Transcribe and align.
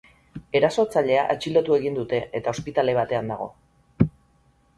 Erasotzailea 0.59 1.25
atxilotu 1.33 1.77
egin 1.81 1.99
dute 1.99 2.23
eta 2.41 2.55
ospitale 2.57 2.97
batean 3.01 3.31
dago. 3.35 3.51